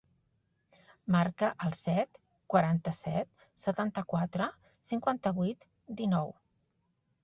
[1.15, 2.17] Marca el set,
[2.55, 3.31] quaranta-set,
[3.67, 4.51] setanta-quatre,
[4.93, 6.39] cinquanta-vuit, dinou.